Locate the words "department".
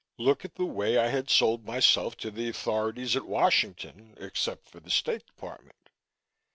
5.27-5.89